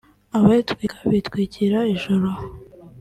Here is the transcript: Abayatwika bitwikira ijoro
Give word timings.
Abayatwika 0.37 0.97
bitwikira 1.11 1.79
ijoro 1.95 2.29